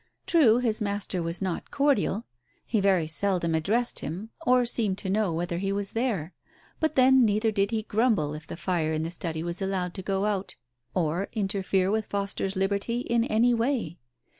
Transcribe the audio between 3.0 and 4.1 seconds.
seldom addressed